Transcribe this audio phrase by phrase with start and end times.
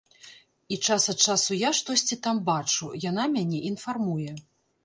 [0.75, 4.31] І час ад часу я штосьці там бачу, яна мяне інфармуе.